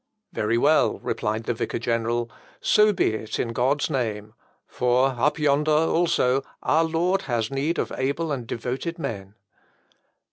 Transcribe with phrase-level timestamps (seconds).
[0.33, 4.33] "Very well," replied the vicar general, "so be it in God's name.
[4.65, 9.35] For up yonder, also, our Lord has need of able and devoted men."